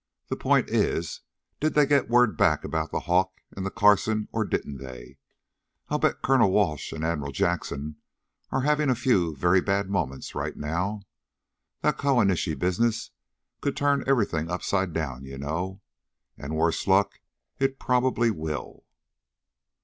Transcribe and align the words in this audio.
"The 0.29 0.35
point 0.35 0.71
is, 0.71 1.21
did 1.59 1.75
they 1.75 1.85
get 1.85 2.09
word 2.09 2.35
back 2.35 2.63
about 2.63 2.89
the 2.89 3.01
Hawk 3.01 3.33
and 3.55 3.63
the 3.63 3.69
Carson, 3.69 4.29
or 4.31 4.43
didn't 4.43 4.79
they? 4.79 5.19
I 5.89 5.97
bet 5.97 6.23
Colonel 6.23 6.51
Welsh 6.51 6.91
and 6.91 7.05
Admiral 7.05 7.31
Jackson 7.31 7.97
are 8.49 8.61
having 8.61 8.89
a 8.89 8.95
few 8.95 9.35
very 9.35 9.61
bad 9.61 9.91
moments 9.91 10.33
right 10.33 10.57
now. 10.57 11.03
That 11.81 11.99
Kawanishi 11.99 12.57
business 12.57 13.11
could 13.61 13.77
turn 13.77 14.03
everything 14.07 14.49
upside 14.49 14.91
down, 14.91 15.25
you 15.25 15.37
know. 15.37 15.81
And 16.35 16.55
worse 16.55 16.87
luck, 16.87 17.19
it 17.59 17.77
probably 17.77 18.31
will." 18.31 18.85